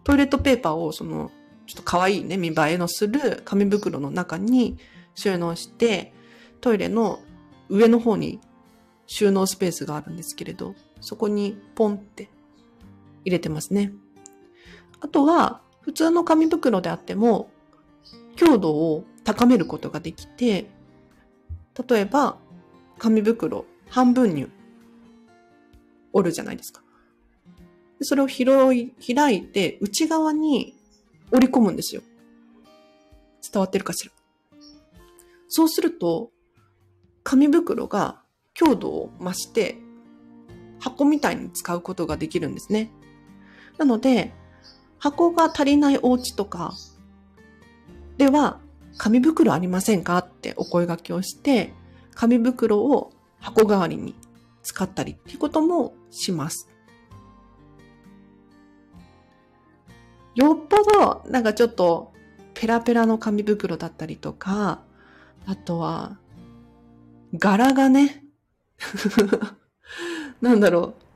[0.05, 1.33] トイレットペーパーをその、
[1.67, 4.79] ちょっと可愛いね、見栄えのする紙袋の中に
[5.17, 6.13] 収納して、
[6.61, 7.19] トイレの
[7.69, 8.39] 上の方に
[9.09, 12.31] 収納スペースがあるんですけれど、そこにポンって
[13.25, 13.93] 入れてますね。
[15.01, 17.51] あとは、普通の紙袋であっても、
[18.37, 20.71] 強度を高めることができて、
[21.89, 22.39] 例えば、
[22.99, 24.47] 紙袋半分に
[26.13, 26.83] 折るじゃないですか。
[27.99, 30.75] でそれを広い、開いて内側に
[31.31, 32.03] 折り込むんですよ。
[33.53, 34.13] 伝わってるかしら。
[35.49, 36.31] そうすると、
[37.23, 38.23] 紙袋が
[38.55, 39.77] 強度を増して、
[40.79, 42.91] 箱みたいに使うことができるんですね。
[43.77, 44.33] なので、
[44.99, 46.75] 箱が足りないお家とか
[48.19, 48.61] では、
[48.97, 51.73] 紙袋ありませんかってお声掛けをして、
[52.15, 54.15] 紙袋を箱代わりに
[54.63, 56.69] 使ったりっていうこともします。
[60.35, 62.13] よっぽど、なんかちょっと、
[62.55, 64.83] ペラペラの紙袋だったりとか、
[65.47, 66.19] あとは、
[67.35, 68.25] 柄がね、
[70.41, 71.11] なんだろう。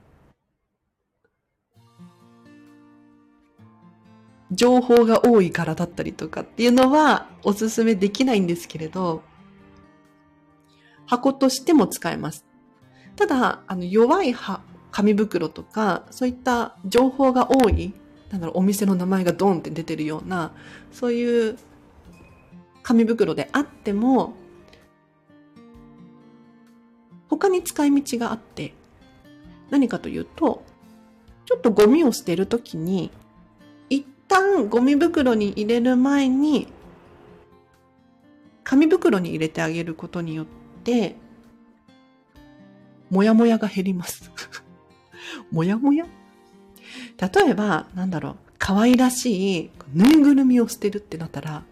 [4.51, 9.23] 情報が多い柄だったりとかっていうのはおすすめできないんですけれど、
[11.07, 12.45] 箱としても使えます。
[13.17, 14.35] ただ、あの、弱い
[14.91, 17.95] 紙袋とか、そういった情報が多い、
[18.31, 20.53] なんだろう、お店の名前がドンって出てるような、
[20.93, 21.59] そういう
[22.83, 24.35] 紙袋であっても、
[27.29, 28.75] 他に使い道があって、
[29.71, 30.65] 何かというと、
[31.47, 33.11] ちょっとゴミを捨てるときに、
[33.91, 36.69] 一旦ゴミ袋に入れる前に、
[38.63, 40.64] 紙袋に入れてあげることによって、
[43.11, 44.31] もやもやが減ります。
[45.51, 46.07] もやもや？
[47.21, 51.65] 例えば、なんだろう、可愛らしいぬいぐるみを捨てるってなったら、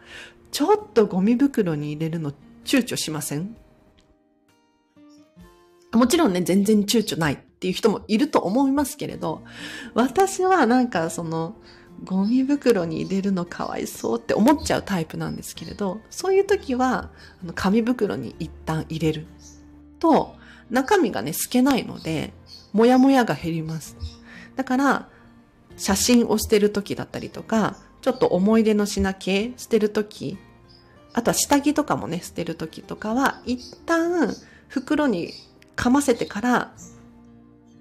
[0.51, 2.33] ちょっとゴミ袋に入れるの
[2.65, 3.57] 躊躇しません？
[5.93, 9.43] もちろんね、全然躊躇ないっていう人もいると思いますけれど、
[9.95, 11.57] 私はなんかその、
[12.05, 17.11] ゴミ袋に入れるのかわいそうって思っちゃうタイプなんですけれど、そういう時は、
[17.43, 19.27] あの紙袋に一旦入れる
[19.99, 20.35] と、
[20.71, 22.33] 中身がね、透けないので、
[22.73, 23.97] もやもやが減ります。
[24.57, 25.09] だから、
[25.77, 30.39] 写真を捨てる時だったりとか、ちょっと思い出の品系捨てる時、
[31.13, 34.35] あとは下着とかもね、捨てる時とかは、一旦
[34.69, 35.33] 袋に
[35.77, 36.73] かませてから、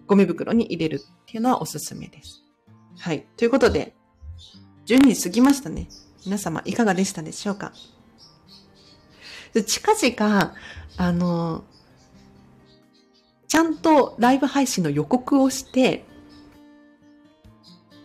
[0.05, 2.43] ゴミ袋に入れるっていうのはおすすめです。
[2.99, 3.25] はい。
[3.37, 3.95] ということで、
[4.85, 5.87] 12時過ぎましたね。
[6.25, 7.71] 皆様いかがでしたでしょうか？
[9.65, 10.55] 近々、
[10.97, 11.63] あの、
[13.47, 16.05] ちゃんとライブ配信の予告をして、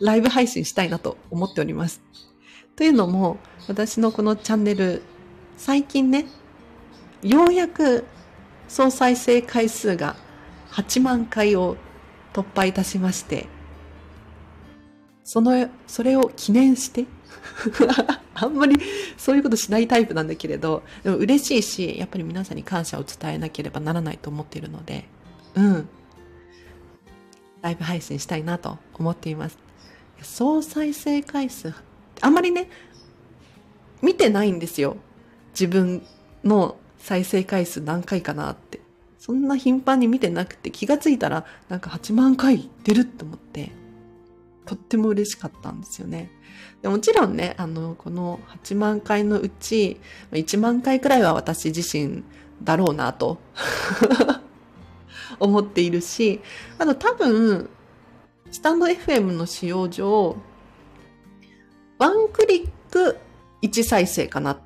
[0.01, 2.03] ライブ配信したいなと思っております。
[2.74, 5.03] というのも、私のこのチャンネル、
[5.57, 6.27] 最近ね、
[7.22, 8.05] ようやく
[8.68, 10.16] 総再生回数が
[10.72, 11.77] 8万回を
[12.33, 13.47] 突破いたしまして、
[15.27, 17.05] その、それを記念して？
[18.35, 18.77] あんまり
[19.16, 25.09] そういうことしないタイプなんだけれど、でも嬉しいし、やっぱり皆さんに感謝を伝えなければならないと思っているので、
[25.57, 25.89] うん。
[27.61, 29.59] ライブ配信したいなと思っています。
[30.22, 31.74] 総再生回数、
[32.20, 32.70] あんまりね、
[34.03, 34.97] 見てないんですよ。
[35.51, 36.07] 自分
[36.45, 38.81] の再生回数何回かなって。
[39.18, 43.72] そんな頻繁に見てなくて気がついたらなんか8万回いってると思って、
[44.67, 46.31] とっても嬉しかったんですよね。
[46.83, 50.01] でもちろんね、あの、この8万回のうち、
[50.33, 52.23] 1万回くらいは私自身
[52.62, 53.39] だろうなと
[55.41, 56.41] 思っているし、
[56.79, 57.71] あと多分、
[58.51, 60.37] スタンド FM の使用上、
[61.99, 63.19] ワンクリック
[63.62, 64.59] 1再生かなっ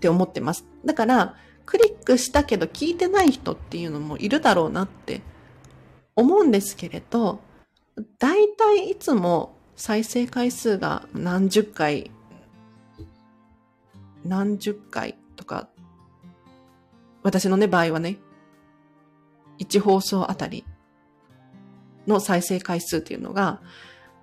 [0.00, 0.66] て思ってます。
[0.84, 5.22] だから、クリックしたけど聞いてない人っていうのもいるだろうなって
[6.16, 7.40] 思うんですけれど、
[8.18, 12.10] 大体いつも再生回数が何十回、
[14.24, 15.68] 何十回とか、
[17.22, 18.18] 私のね、場合はね、
[19.58, 20.64] 1放送あたり
[22.06, 23.60] の再生回数っていうのが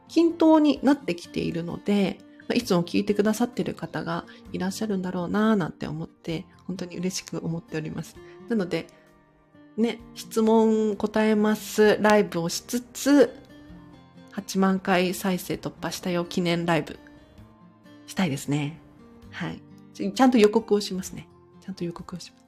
[0.07, 2.19] 均等になってきているので、
[2.53, 8.15] いつも聞いてくださってる方がいらっしゃるんだろうなぁなんて思って、本当に嬉しく思っております。
[8.49, 8.87] なので、
[9.77, 13.33] ね、質問答えますライブをしつつ、
[14.33, 16.99] 8万回再生突破したよ記念ライブ
[18.07, 18.79] したいですね。
[19.31, 19.61] はい。
[19.93, 21.27] ちゃんと予告をしますね。
[21.61, 22.45] ちゃんと予告をします。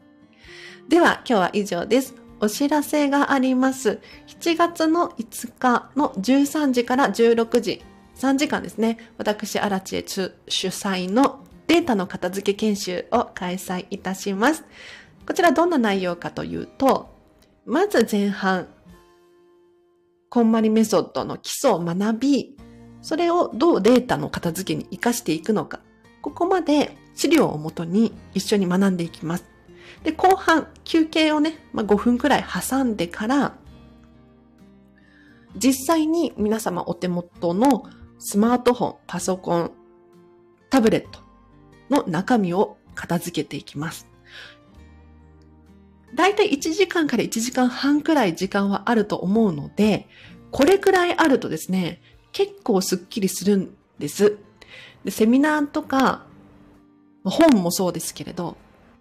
[0.89, 2.15] では、今日は以上です。
[2.39, 3.99] お知らせがあります。
[4.27, 7.83] 7月の5日の13時から16時、
[8.15, 8.97] 3時間ですね。
[9.17, 14.63] 私、アラチエ主催のデータの片付け研修を開催いたします。
[15.27, 17.13] こちらどんな内容かというと、
[17.65, 18.67] まず前半、
[20.31, 22.55] こんまりメソッドの基礎を学び、
[23.01, 25.81] それをどうデータの片付けに活かしていくのか、
[26.21, 29.51] ここまで資料をもとに一緒に学んでいきます。
[30.03, 33.57] で、後半、休憩をね、まあ、5分くらい挟んでから、
[35.57, 37.83] 実際に皆様お手元の
[38.17, 39.71] スマートフォン、パソコン、
[40.69, 41.19] タブレット
[41.89, 44.10] の中身を片付けていきます。
[46.13, 50.07] だいたい1時間から1時間半くらい時間はあると思うので、
[50.51, 52.01] これくらいあるとですね、
[52.31, 54.37] 結構スッキリするんです。
[55.05, 56.25] でセミナーとか、
[57.23, 58.57] 本もそうですけれど、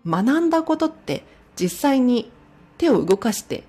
[0.07, 1.25] 学んだことって
[1.57, 2.31] 実際に
[2.79, 3.65] 手を動かして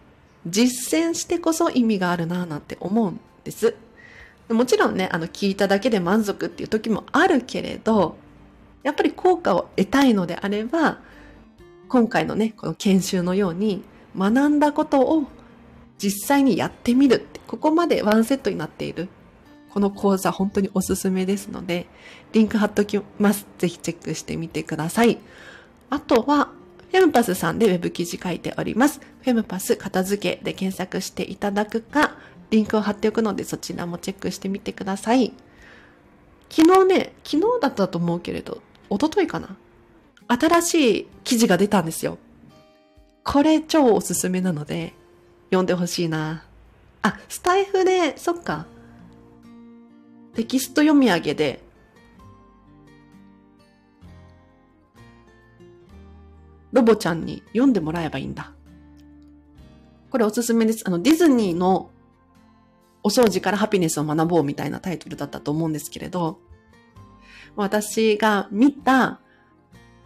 [0.48, 3.76] 実践してこそ意味があるなぁなんて思うんです。
[4.50, 8.18] もちろんね、あの聞いただけで満足っていう時もあるけれど、
[8.84, 11.00] やっぱり効果を得たいのであれば、
[11.92, 13.84] 今回のね、この研修のように
[14.18, 15.26] 学んだことを
[15.98, 19.10] 実際にやってみるって、ここまでワンセットになっている。
[19.74, 21.88] この講座本当におすすめですので、
[22.32, 23.46] リンク貼っときます。
[23.58, 25.18] ぜひチェックしてみてください。
[25.90, 26.54] あとは、
[26.94, 29.02] フェムパスさんでウェブ記事書いております。
[29.24, 32.16] フェムパス片付けで検索していただくか、
[32.52, 35.34] リンクを貼っておくのでそちらもチェックしてみてください。
[36.50, 39.58] 昨日ね、昨日だったと思うけれど、おとといかな
[40.32, 42.18] 新しい記事が出たんですよ。
[43.24, 44.94] これ超おすすめなので、
[45.50, 46.44] 読んでほしいな。
[47.02, 48.66] あ、スタイフで、そっか。
[50.36, 51.62] テキスト読み上げで
[56.72, 58.52] ロボちゃんに読んでもらえばいいんだ。
[60.10, 60.84] これおすすめです。
[60.86, 61.90] あの、ディズニーの
[63.04, 66.40] お掃除からハピネスを学ぼうみたいなタイトルだったと思うんですけれど、
[67.56, 69.20] 私が見た、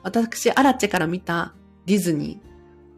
[0.06, 1.56] 私、アラチェから見た
[1.88, 2.40] ディズニー、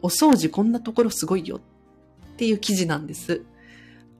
[0.01, 3.45] お掃除こんなところすごいよっていう記事なんです。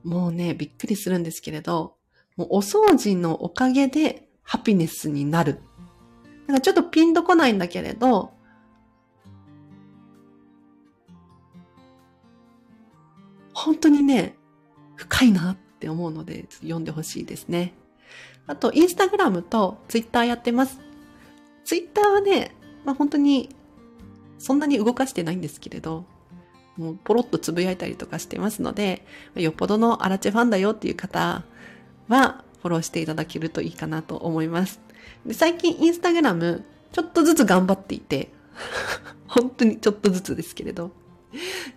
[0.04, 1.96] もうね、びっくりするんですけれど、
[2.38, 5.60] もうお掃除のおかげでハピネスになる。
[6.46, 8.32] なんかちょっとピンとこないんだけれど、
[13.52, 14.34] 本当にね、
[14.96, 17.74] 深いなって思うので、読んでほしいですね。
[18.46, 20.80] あと、インスタグラムとツイッターやってます。
[21.66, 22.54] ツイッターはね、
[22.88, 23.50] まあ本当に、
[24.38, 26.06] そんなに動かしてないんですけれど、
[26.78, 31.44] もうポロッとつぶやいたりとかしてますので、よっぽどのアラチェファンだよっていう方
[32.08, 34.80] は、フォローしていただけるといいかなと思います。
[35.26, 38.30] で最近インスタグラム、ちょっとずつ頑張っていて、
[39.28, 40.90] 本当にちょっとずつですけれど、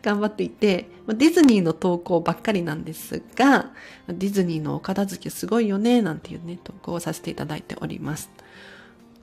[0.01, 3.73] 頑張っていて、ディズニーの投稿ばっかりなんですが、
[4.07, 8.29] ディズニーのお片付けすごいよね、なんていうね、投稿をさせていただいております。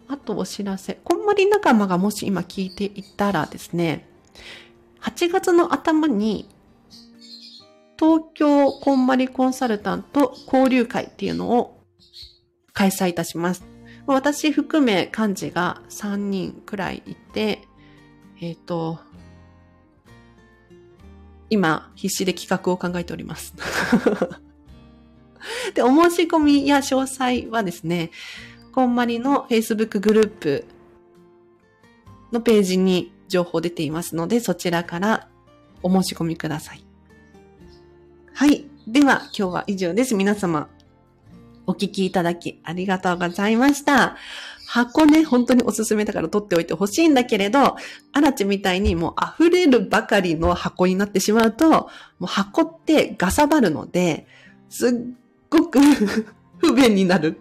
[0.09, 0.95] あとお知らせ。
[1.05, 4.09] こんまり仲間がもし今聞いていたらですね、
[5.03, 6.49] 8月の頭に
[7.99, 11.83] 東京こんまりコンサルタント交流会っていうのを
[12.73, 13.65] 開催いたします。
[14.07, 17.69] 私含め幹事が3人くらいいて、
[18.41, 19.01] えっ、ー、と、
[21.51, 23.53] 今必死で企画を考えております。
[25.75, 28.11] で、お申し込みや詳細はですね、
[28.73, 30.65] こんまりの Facebook グループ
[32.33, 35.29] のページに情報出ていますので、そちらから
[35.83, 36.85] お申し込みください。
[38.35, 38.67] はい。
[38.87, 40.15] では、今日は以上です。
[40.15, 40.69] 皆様、
[41.67, 44.17] お聞きいただきありがとうございました。
[44.67, 47.77] 箱ね、本当におすすめだから取っておいてほしいんだけれど、
[48.13, 51.89] アラチみたいにもう溢れるばかりの箱になってしまうと、も
[52.23, 54.27] う箱ってガサバるので、
[54.69, 54.93] すっ
[55.49, 55.79] ごく
[56.59, 57.41] 不便になる。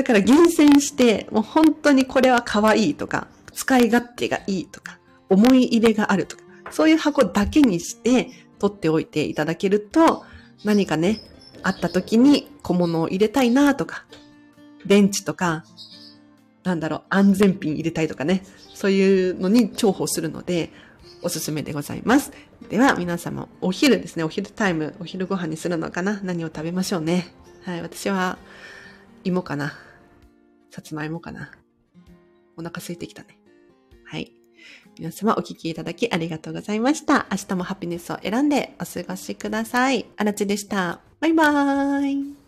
[0.00, 4.98] だから厳選して、もう本当にこれは可愛いとか、使い勝手がいいとか、
[5.28, 10.24] 思い入れがあるとか、そういう箱だけにして取っておいていただけると、
[10.64, 11.20] 何かね、
[11.62, 14.06] あった時に小物を入れたいなとか、
[14.86, 15.66] 電池とか、
[16.64, 18.42] なんだろう、安全ピン入れたいとかね、
[18.74, 20.72] そういうのに重宝するので、
[21.20, 22.32] おすすめでございます。
[22.70, 26.20] では、皆様、お昼ですね、お昼タイム、お昼ご飯にするのかな？
[26.22, 27.34] 何を食べましょうね？
[27.66, 28.38] はい、私は、
[29.22, 29.74] 芋かな。
[30.70, 31.50] さつまいもかな。
[32.56, 33.38] お腹空いてきたね。
[34.04, 34.32] はい。
[34.98, 37.26] 皆様お聞きいただきありがとうございました。
[37.30, 40.06] 明日もハピネスを選んでお過ごしください。
[40.16, 41.00] あらちでした。
[41.20, 42.39] バイバーイ。